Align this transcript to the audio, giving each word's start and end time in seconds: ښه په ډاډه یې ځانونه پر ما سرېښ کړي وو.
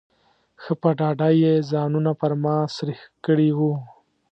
ښه 0.61 0.73
په 0.81 0.89
ډاډه 0.99 1.29
یې 1.43 1.53
ځانونه 1.71 2.11
پر 2.21 2.31
ما 2.43 2.55
سرېښ 2.75 3.01
کړي 3.25 3.49
وو. 3.57 3.73